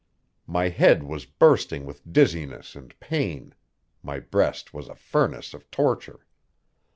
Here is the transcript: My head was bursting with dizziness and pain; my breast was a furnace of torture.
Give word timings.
My 0.47 0.69
head 0.69 1.03
was 1.03 1.27
bursting 1.27 1.85
with 1.85 2.11
dizziness 2.11 2.75
and 2.75 2.99
pain; 2.99 3.53
my 4.01 4.17
breast 4.19 4.73
was 4.73 4.87
a 4.89 4.95
furnace 4.95 5.53
of 5.53 5.69
torture. 5.69 6.25